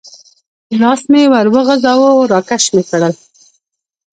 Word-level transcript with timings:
لاس 0.81 1.01
مې 1.11 1.23
ور 1.31 1.47
وغځاوه، 1.55 2.11
را 2.31 2.39
کش 2.49 2.63
مې 2.73 2.83
کړل. 2.89 3.13